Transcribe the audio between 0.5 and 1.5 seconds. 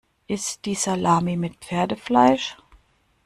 die Salami